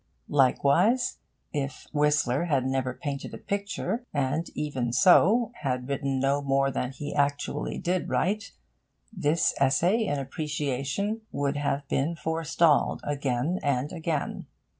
Likewise, 0.29 1.19
if 1.53 1.85
Whistler 1.93 2.45
had 2.45 2.65
never 2.65 2.91
painted 2.95 3.35
a 3.35 3.37
picture, 3.37 4.03
and, 4.11 4.49
even 4.55 4.91
so, 4.91 5.51
had 5.61 5.87
written 5.87 6.19
no 6.19 6.41
more 6.41 6.71
than 6.71 6.89
he 6.91 7.13
actually 7.13 7.77
did 7.77 8.09
write, 8.09 8.51
this 9.13 9.53
essay 9.61 10.05
in 10.07 10.17
appreciation 10.17 11.21
would 11.31 11.55
have 11.57 11.87
been 11.87 12.15
forestalled 12.15 13.01
again 13.03 13.59
and 13.61 13.91
again. 13.93 14.47